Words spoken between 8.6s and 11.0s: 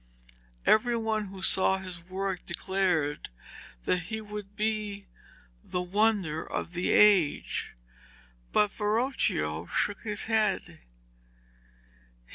Verocchio shook his head.